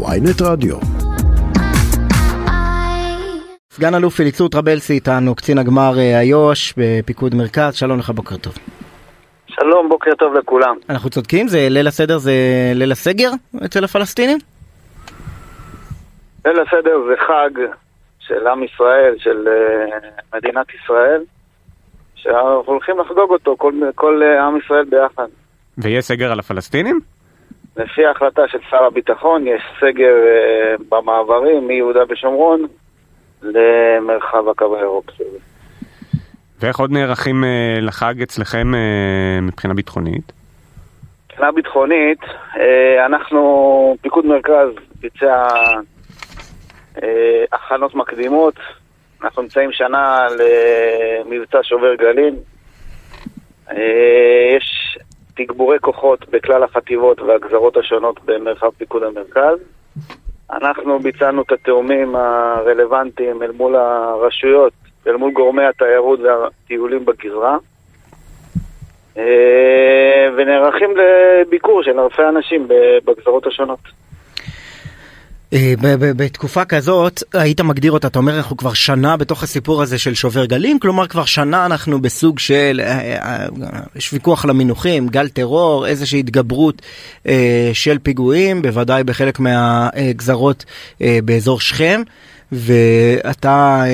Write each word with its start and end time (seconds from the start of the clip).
ויינט 0.00 0.42
רדיו. 0.42 0.76
סגן 3.70 3.94
אלוף 3.94 4.20
אליצור 4.20 4.48
טרבלסי 4.48 4.92
איתנו, 4.92 5.34
קצין 5.34 5.58
הגמר 5.58 5.98
אה, 5.98 6.20
איו"ש 6.20 6.74
בפיקוד 6.76 7.34
מרכז, 7.34 7.74
שלום 7.74 7.98
לך, 7.98 8.10
בוקר 8.10 8.36
טוב. 8.36 8.54
שלום, 9.46 9.88
בוקר 9.88 10.10
טוב 10.18 10.34
לכולם. 10.34 10.76
אנחנו 10.90 11.10
צודקים? 11.10 11.48
זה 11.48 11.66
ליל 11.70 11.86
הסדר 11.86 12.18
זה 12.18 12.32
ליל 12.74 12.92
הסגר 12.92 13.30
אצל 13.64 13.84
הפלסטינים? 13.84 14.38
ליל 16.44 16.60
הסדר 16.60 16.98
זה 17.08 17.14
חג 17.26 17.50
של 18.18 18.46
עם 18.46 18.62
ישראל, 18.62 19.14
של 19.18 19.48
uh, 19.48 20.36
מדינת 20.36 20.66
ישראל, 20.74 21.22
שאנחנו 22.14 22.62
הולכים 22.66 22.98
לחגוג 22.98 23.30
אותו, 23.30 23.56
כל, 23.58 23.74
כל 23.94 24.22
uh, 24.22 24.42
עם 24.42 24.58
ישראל 24.64 24.84
ביחד. 24.84 25.26
ויש 25.78 26.04
סגר 26.04 26.32
על 26.32 26.38
הפלסטינים? 26.38 27.00
לפי 27.76 28.06
ההחלטה 28.06 28.42
של 28.48 28.58
שר 28.70 28.84
הביטחון, 28.84 29.46
יש 29.46 29.62
סגר 29.80 30.14
uh, 30.14 30.82
במעברים 30.88 31.66
מיהודה 31.66 32.00
ושומרון 32.08 32.66
למרחב 33.42 34.48
הקו 34.48 34.76
הירוק. 34.76 35.10
ואיך 36.60 36.78
עוד 36.80 36.92
נערכים 36.92 37.44
uh, 37.44 37.80
לחג 37.80 38.22
אצלכם 38.22 38.72
uh, 38.74 39.42
מבחינה 39.42 39.74
ביטחונית? 39.74 40.32
מבחינה 41.26 41.52
ביטחונית, 41.52 42.20
uh, 42.22 42.58
אנחנו, 43.06 43.96
פיקוד 44.00 44.26
מרכז 44.26 44.68
ביצע 45.00 45.46
uh, 46.96 47.00
הכנות 47.52 47.94
מקדימות. 47.94 48.54
אנחנו 49.22 49.42
נמצאים 49.42 49.72
שנה 49.72 50.26
למבצע 51.26 51.58
שובר 51.62 51.94
גלים. 51.94 52.34
יש 54.56 54.81
תגבורי 55.34 55.78
כוחות 55.78 56.28
בכלל 56.30 56.62
החטיבות 56.62 57.20
והגזרות 57.20 57.76
השונות 57.76 58.24
במרחב 58.24 58.70
פיקוד 58.70 59.02
המרכז. 59.02 59.58
אנחנו 60.52 60.98
ביצענו 60.98 61.42
את 61.42 61.52
התאומים 61.52 62.16
הרלוונטיים 62.16 63.42
אל 63.42 63.50
מול 63.50 63.76
הרשויות, 63.76 64.72
אל 65.06 65.16
מול 65.16 65.32
גורמי 65.32 65.64
התיירות 65.64 66.20
והטיולים 66.20 67.04
בגזרה. 67.04 67.56
אה, 69.16 70.28
ונערכים 70.36 70.90
לביקור 70.96 71.82
של 71.82 72.00
אלפי 72.00 72.22
אנשים 72.28 72.68
בגזרות 73.04 73.46
השונות. 73.46 73.80
אה, 75.52 75.74
בתקופה 76.16 76.64
כזאת 76.64 77.22
היית 77.34 77.60
מגדיר 77.60 77.92
אותה, 77.92 78.06
אתה 78.06 78.18
אומר 78.18 78.36
אנחנו 78.36 78.56
כבר 78.56 78.72
שנה 78.72 79.16
בתוך 79.16 79.42
הסיפור 79.42 79.82
הזה 79.82 79.98
של 79.98 80.14
שובר 80.14 80.44
גלים, 80.44 80.78
כלומר 80.78 81.06
כבר 81.06 81.24
שנה 81.24 81.66
אנחנו 81.66 82.00
בסוג 82.00 82.38
של, 82.38 82.80
אה, 82.84 83.46
יש 83.96 84.12
ויכוח 84.12 84.44
על 84.44 84.50
המינוחים, 84.50 85.08
גל 85.08 85.28
טרור, 85.28 85.86
איזושהי 85.86 86.20
התגברות 86.20 86.82
של 87.72 87.98
פיגועים, 88.02 88.62
בוודאי 88.62 89.04
בחלק 89.04 89.40
מהגזרות 89.40 90.64
באזור 91.24 91.60
שכם, 91.60 92.02
ואתה 92.52 93.84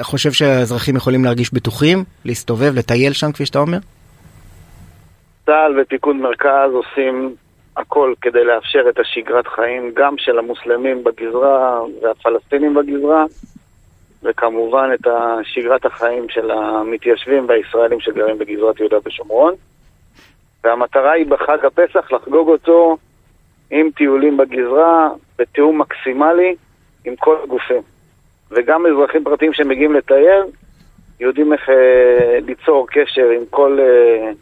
חושב 0.00 0.32
שהאזרחים 0.32 0.96
יכולים 0.96 1.24
להרגיש 1.24 1.54
בטוחים, 1.54 2.04
להסתובב, 2.24 2.72
לטייל 2.74 3.12
שם 3.12 3.32
כפי 3.32 3.46
שאתה 3.46 3.58
אומר? 3.58 3.78
צה"ל 5.46 5.80
ופיקוד 5.80 6.16
מרכז 6.16 6.70
עושים 6.72 7.34
הכל 7.76 8.14
כדי 8.20 8.44
לאפשר 8.44 8.88
את 8.88 8.98
השגרת 8.98 9.46
חיים 9.46 9.90
גם 9.94 10.14
של 10.18 10.38
המוסלמים 10.38 11.04
בגזרה 11.04 11.80
והפלסטינים 12.02 12.74
בגזרה 12.74 13.24
וכמובן 14.22 14.90
את 14.94 15.06
שגרת 15.42 15.86
החיים 15.86 16.28
של 16.28 16.50
המתיישבים 16.50 17.48
והישראלים 17.48 18.00
שגרים 18.00 18.38
בגזרת 18.38 18.80
יהודה 18.80 18.96
ושומרון. 19.06 19.54
והמטרה 20.64 21.12
היא 21.12 21.26
בחג 21.26 21.64
הפסח 21.64 22.12
לחגוג 22.12 22.48
אותו 22.48 22.96
עם 23.70 23.90
טיולים 23.90 24.36
בגזרה 24.36 25.10
בתיאום 25.38 25.80
מקסימלי 25.80 26.54
עם 27.04 27.16
כל 27.16 27.36
הגופים. 27.44 27.82
וגם 28.50 28.86
אזרחים 28.86 29.24
פרטיים 29.24 29.52
שמגיעים 29.52 29.92
לטייל 29.92 30.42
יודעים 31.20 31.52
איך 31.52 31.68
אה, 31.68 32.38
ליצור 32.40 32.86
קשר 32.90 33.28
עם 33.30 33.42
כל... 33.50 33.78
אה, 33.80 34.32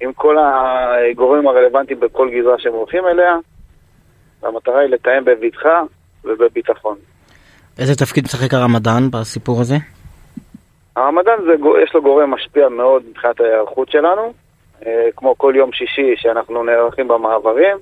עם 0.00 0.12
כל 0.12 0.36
הגורמים 0.38 1.48
הרלוונטיים 1.48 2.00
בכל 2.00 2.30
גזרה 2.30 2.58
שהם 2.58 2.72
הולכים 2.72 3.06
אליה, 3.06 3.36
והמטרה 4.42 4.80
היא 4.80 4.90
לתאם 4.90 5.24
בבטחה 5.24 5.82
ובביטחון. 6.24 6.96
איזה 7.78 7.94
תפקיד 7.94 8.24
משחק 8.24 8.54
הרמדאן 8.54 9.10
בסיפור 9.10 9.60
הזה? 9.60 9.74
הרמדאן 10.96 11.34
זה, 11.46 11.52
יש 11.82 11.94
לו 11.94 12.02
גורם 12.02 12.30
משפיע 12.30 12.68
מאוד 12.68 13.02
מבחינת 13.10 13.40
ההיערכות 13.40 13.90
שלנו, 13.90 14.32
אה, 14.86 15.08
כמו 15.16 15.38
כל 15.38 15.52
יום 15.56 15.72
שישי 15.72 16.14
שאנחנו 16.16 16.64
נערכים 16.64 17.08
במעברים, 17.08 17.76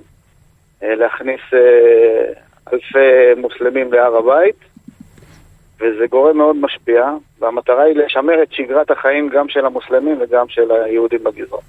אה, 0.83 0.95
להכניס 0.95 1.41
אה, 1.55 2.33
אלפי 2.73 3.41
מוסלמים 3.41 3.93
להר 3.93 4.17
הבית, 4.17 4.57
וזה 5.81 6.07
גורם 6.11 6.37
מאוד 6.37 6.57
משפיע, 6.57 7.11
והמטרה 7.39 7.83
היא 7.83 7.97
לשמר 7.97 8.43
את 8.43 8.53
שגרת 8.53 8.91
החיים 8.91 9.29
גם 9.29 9.49
של 9.49 9.67
המוסלמים 9.67 10.17
וגם 10.21 10.49
של 10.49 10.71
היהודים 10.73 11.25
בגזרה. 11.25 11.61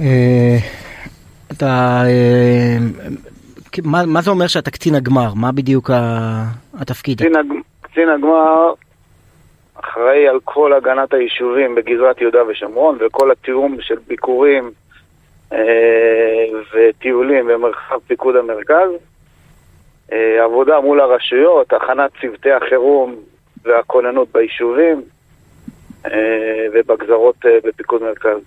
אה, 0.00 0.56
אתה... 1.52 2.02
אה, 2.06 2.76
מה 3.84 4.22
זה 4.22 4.30
אומר 4.30 4.46
שאתה 4.46 4.70
קצין 4.70 4.94
הגמר? 4.94 5.34
מה 5.34 5.52
בדיוק 5.52 5.90
התפקיד? 6.80 7.22
קצין 7.82 8.08
הגמר 8.08 8.72
אחראי 9.74 10.28
על 10.28 10.38
כל 10.44 10.72
הגנת 10.72 11.14
היישובים 11.14 11.74
בגזרת 11.74 12.20
יהודה 12.20 12.38
ושומרון 12.48 12.98
וכל 13.00 13.30
התיאום 13.30 13.76
של 13.80 13.94
ביקורים 14.06 14.70
אה, 15.52 15.58
וטיולים 16.74 17.46
במרחב 17.46 17.98
פיקוד 18.06 18.36
המרכז. 18.36 18.90
עבודה 20.44 20.80
מול 20.80 21.00
הרשויות, 21.00 21.72
הכנת 21.72 22.10
צוותי 22.20 22.52
החירום 22.52 23.14
והכוננות 23.64 24.28
ביישובים 24.32 25.02
ובגזרות 26.72 27.36
בפיקוד 27.64 28.02
מרכז. 28.02 28.40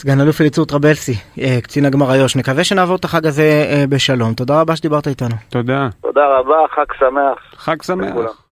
סגן 0.00 0.20
אלוף 0.20 0.40
אליצור 0.40 0.66
טרבלסי, 0.66 1.12
אה, 1.40 1.60
קצין 1.62 1.84
הגמר 1.84 2.14
איו"ש, 2.14 2.36
נקווה 2.36 2.64
שנעבור 2.64 2.96
את 2.96 3.04
החג 3.04 3.26
הזה 3.26 3.42
אה, 3.42 3.84
בשלום. 3.88 4.34
תודה 4.34 4.60
רבה 4.60 4.76
שדיברת 4.76 5.06
איתנו. 5.06 5.36
תודה. 5.48 5.88
תודה 6.02 6.20
רבה, 6.38 6.56
חג 6.74 6.84
שמח. 6.98 7.38
חג 7.56 7.82
שמח. 7.82 8.49